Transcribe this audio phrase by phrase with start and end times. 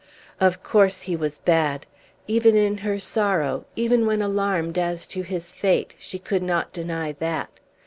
[0.39, 1.85] Of course he was bad.
[2.25, 7.11] Even in her sorrow, even when alarmed as to his fate, she could not deny
[7.11, 7.51] that.